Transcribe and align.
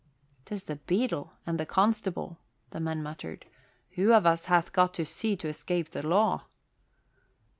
"'Tis 0.45 0.63
the 0.63 0.77
beadle 0.77 1.31
and 1.45 1.59
the 1.59 1.63
constable," 1.67 2.39
the 2.71 2.79
men 2.79 3.03
muttered. 3.03 3.45
"Who 3.91 4.13
of 4.13 4.25
us 4.25 4.45
hath 4.45 4.73
got 4.73 4.95
to 4.95 5.05
sea 5.05 5.35
to 5.35 5.47
escape 5.47 5.91
the 5.91 6.01
law?" 6.01 6.45